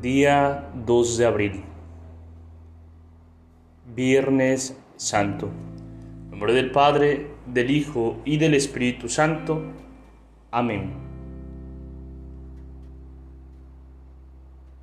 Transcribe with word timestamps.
Día 0.00 0.70
2 0.86 1.18
de 1.18 1.26
abril. 1.26 1.64
Viernes 3.96 4.78
Santo. 4.94 5.48
En 6.26 6.30
nombre 6.30 6.52
del 6.52 6.70
Padre, 6.70 7.32
del 7.46 7.68
Hijo 7.72 8.18
y 8.24 8.36
del 8.36 8.54
Espíritu 8.54 9.08
Santo. 9.08 9.60
Amén. 10.52 10.92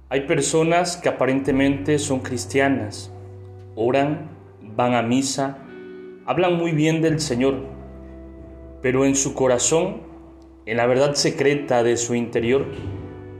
Hay 0.09 0.27
personas 0.27 0.97
que 0.97 1.07
aparentemente 1.07 1.97
son 1.97 2.19
cristianas, 2.19 3.09
oran, 3.77 4.31
van 4.75 4.95
a 4.95 5.01
misa, 5.01 5.59
hablan 6.25 6.57
muy 6.57 6.73
bien 6.73 7.01
del 7.01 7.21
Señor, 7.21 7.61
pero 8.81 9.05
en 9.05 9.15
su 9.15 9.33
corazón, 9.33 10.01
en 10.65 10.75
la 10.75 10.87
verdad 10.87 11.13
secreta 11.13 11.83
de 11.83 11.95
su 11.95 12.15
interior, 12.15 12.65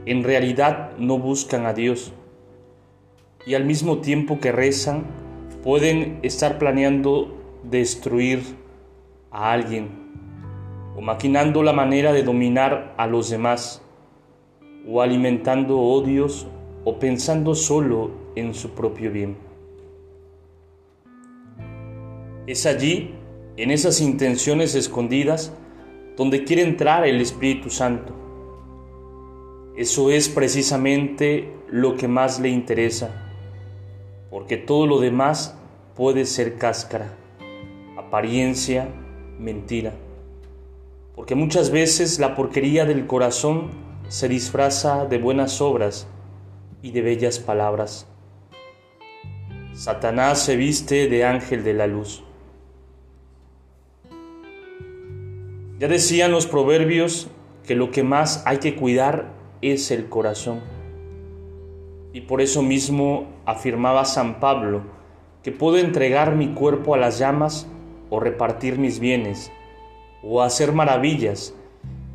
en 0.06 0.22
realidad 0.22 0.96
no 0.98 1.18
buscan 1.18 1.66
a 1.66 1.74
Dios. 1.74 2.12
Y 3.44 3.54
al 3.54 3.64
mismo 3.64 3.98
tiempo 3.98 4.40
que 4.40 4.52
rezan, 4.52 5.04
pueden 5.62 6.20
estar 6.22 6.58
planeando 6.58 7.36
destruir 7.64 8.42
a 9.32 9.52
alguien 9.52 9.88
o 10.96 11.00
maquinando 11.00 11.62
la 11.64 11.72
manera 11.72 12.12
de 12.12 12.22
dominar 12.22 12.94
a 12.96 13.06
los 13.08 13.30
demás 13.30 13.82
o 14.88 15.02
alimentando 15.02 15.78
odios 15.78 16.46
o 16.84 16.98
pensando 17.00 17.56
solo 17.56 18.12
en 18.36 18.54
su 18.54 18.70
propio 18.70 19.10
bien. 19.10 19.36
Es 22.46 22.64
allí, 22.64 23.10
en 23.56 23.72
esas 23.72 24.00
intenciones 24.00 24.76
escondidas, 24.76 25.52
donde 26.16 26.44
quiere 26.44 26.62
entrar 26.62 27.04
el 27.04 27.20
Espíritu 27.20 27.70
Santo 27.70 28.25
eso 29.76 30.10
es 30.10 30.30
precisamente 30.30 31.52
lo 31.68 31.96
que 31.96 32.08
más 32.08 32.40
le 32.40 32.48
interesa, 32.48 33.10
porque 34.30 34.56
todo 34.56 34.86
lo 34.86 35.00
demás 35.00 35.58
puede 35.94 36.24
ser 36.24 36.56
cáscara, 36.56 37.14
apariencia, 37.98 38.88
mentira. 39.38 39.92
Porque 41.14 41.34
muchas 41.34 41.70
veces 41.70 42.18
la 42.18 42.34
porquería 42.34 42.86
del 42.86 43.06
corazón 43.06 43.70
se 44.08 44.28
disfraza 44.28 45.04
de 45.04 45.18
buenas 45.18 45.60
obras 45.60 46.06
y 46.80 46.92
de 46.92 47.02
bellas 47.02 47.38
palabras. 47.38 48.06
Satanás 49.74 50.40
se 50.42 50.56
viste 50.56 51.06
de 51.06 51.24
ángel 51.26 51.64
de 51.64 51.74
la 51.74 51.86
luz. 51.86 52.24
Ya 55.78 55.88
decían 55.88 56.32
los 56.32 56.46
proverbios 56.46 57.28
que 57.66 57.74
lo 57.74 57.90
que 57.90 58.02
más 58.02 58.42
hay 58.46 58.56
que 58.56 58.74
cuidar 58.74 59.35
es 59.62 59.90
el 59.90 60.08
corazón. 60.08 60.60
Y 62.12 62.22
por 62.22 62.40
eso 62.40 62.62
mismo 62.62 63.26
afirmaba 63.44 64.04
San 64.04 64.40
Pablo 64.40 64.82
que 65.42 65.52
puedo 65.52 65.78
entregar 65.78 66.34
mi 66.34 66.54
cuerpo 66.54 66.94
a 66.94 66.98
las 66.98 67.18
llamas 67.18 67.68
o 68.10 68.20
repartir 68.20 68.78
mis 68.78 68.98
bienes 69.00 69.52
o 70.22 70.42
hacer 70.42 70.72
maravillas, 70.72 71.54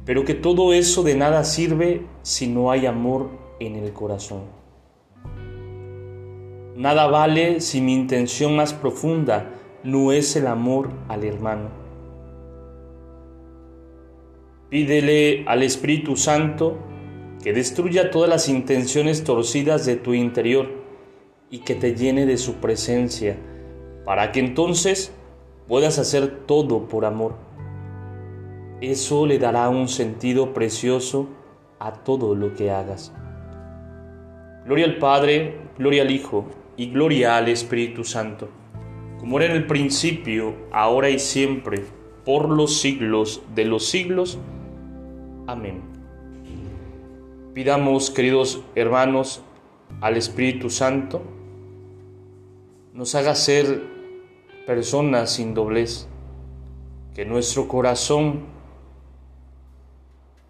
pero 0.06 0.26
que 0.26 0.34
todo 0.34 0.74
eso 0.74 1.04
de 1.04 1.16
nada 1.16 1.44
sirve 1.44 2.06
si 2.24 2.48
no 2.48 2.72
hay 2.72 2.86
amor 2.86 3.30
en 3.60 3.76
el 3.76 3.94
corazón. 3.94 4.42
Nada 6.76 7.08
vale 7.08 7.62
si 7.62 7.80
mi 7.80 7.94
intención 7.94 8.56
más 8.56 8.74
profunda 8.74 9.52
no 9.84 10.12
es 10.12 10.36
el 10.36 10.48
amor 10.48 10.90
al 11.08 11.24
hermano. 11.24 11.70
Pídele 14.70 15.44
al 15.48 15.64
Espíritu 15.64 16.16
Santo 16.16 16.78
que 17.42 17.54
destruya 17.54 18.12
todas 18.12 18.30
las 18.30 18.50
intenciones 18.50 19.24
torcidas 19.24 19.86
de 19.86 19.96
tu 19.96 20.14
interior 20.14 20.70
y 21.50 21.60
que 21.60 21.76
te 21.76 21.96
llene 21.96 22.26
de 22.26 22.38
su 22.38 22.56
presencia, 22.56 23.38
para 24.06 24.32
que 24.32 24.40
entonces 24.40 25.14
puedas 25.68 26.00
hacer 26.00 26.46
todo 26.46 26.88
por 26.88 27.06
amor. 27.06 27.36
Eso 28.80 29.26
le 29.26 29.38
dará 29.38 29.70
un 29.70 29.88
sentido 29.88 30.54
precioso 30.54 31.30
a 31.80 31.94
todo 31.94 32.36
lo 32.36 32.54
que 32.56 32.72
hagas. 32.72 33.14
Gloria 34.66 34.86
al 34.86 34.98
Padre, 34.98 35.58
gloria 35.78 36.04
al 36.04 36.12
Hijo 36.12 36.46
y 36.78 36.92
gloria 36.92 37.38
al 37.38 37.50
Espíritu 37.50 38.04
Santo, 38.04 38.50
como 39.20 39.40
era 39.40 39.52
en 39.52 39.58
el 39.58 39.68
principio, 39.68 40.56
ahora 40.72 41.10
y 41.10 41.20
siempre, 41.20 41.84
por 42.26 42.50
los 42.50 42.80
siglos 42.80 43.42
de 43.56 43.66
los 43.66 43.88
siglos. 43.88 44.40
Amén. 45.48 46.01
Pidamos, 47.54 48.12
queridos 48.12 48.62
hermanos, 48.76 49.42
al 50.00 50.16
Espíritu 50.16 50.70
Santo, 50.70 51.22
nos 52.94 53.14
haga 53.14 53.36
ser 53.36 53.84
personas 54.66 55.34
sin 55.34 55.54
doblez, 55.54 56.08
que 57.14 57.26
nuestro 57.26 57.68
corazón 57.68 58.46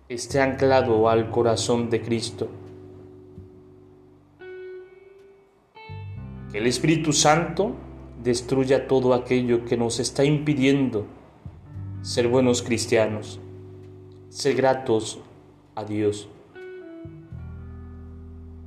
esté 0.10 0.42
anclado 0.42 1.10
al 1.10 1.32
corazón 1.32 1.90
de 1.90 2.04
Cristo. 2.04 2.50
Que 6.52 6.60
el 6.60 6.68
Espíritu 6.68 7.14
Santo 7.14 7.74
destruya 8.24 8.88
todo 8.88 9.16
aquello 9.16 9.66
que 9.66 9.76
nos 9.76 10.00
está 10.00 10.24
impidiendo 10.24 11.08
ser 12.04 12.28
buenos 12.28 12.62
cristianos, 12.62 13.40
ser 14.30 14.54
gratos 14.54 15.20
a 15.74 15.84
Dios 15.84 16.30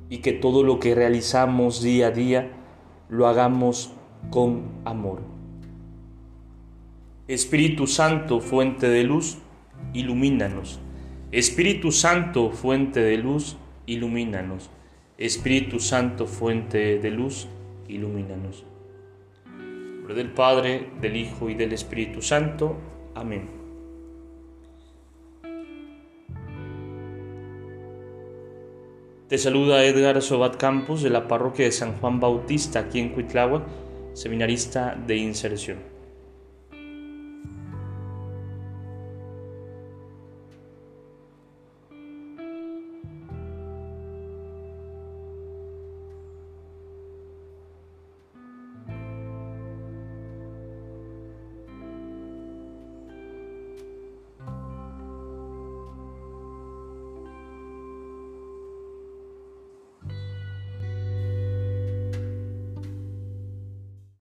y 0.09 0.19
que 0.19 0.33
todo 0.33 0.63
lo 0.63 0.79
que 0.79 0.95
realizamos 0.95 1.81
día 1.81 2.07
a 2.07 2.11
día 2.11 2.51
lo 3.09 3.27
hagamos 3.27 3.91
con 4.29 4.63
amor. 4.85 5.21
Espíritu 7.27 7.87
Santo, 7.87 8.39
fuente 8.39 8.87
de 8.87 9.03
luz, 9.03 9.39
ilumínanos. 9.93 10.79
Espíritu 11.31 11.91
Santo, 11.91 12.51
fuente 12.51 13.01
de 13.01 13.17
luz, 13.17 13.57
ilumínanos. 13.87 14.69
Espíritu 15.17 15.79
Santo, 15.79 16.27
fuente 16.27 16.99
de 16.99 17.11
luz, 17.11 17.47
ilumínanos. 17.87 18.63
Nombre 19.45 20.13
del 20.13 20.31
Padre, 20.31 20.89
del 21.01 21.15
Hijo 21.15 21.49
y 21.49 21.55
del 21.55 21.73
Espíritu 21.73 22.21
Santo. 22.21 22.75
Amén. 23.15 23.64
Te 29.27 29.39
saluda 29.39 29.83
Edgar 29.83 30.21
Sobat 30.21 30.55
Campos 30.55 31.01
de 31.01 31.09
la 31.09 31.27
parroquia 31.27 31.65
de 31.65 31.71
San 31.71 31.97
Juan 31.97 32.19
Bautista 32.19 32.77
aquí 32.77 32.99
en 32.99 33.09
Cuitláhuac, 33.09 33.63
seminarista 34.13 34.95
de 35.07 35.17
inserción. 35.17 35.94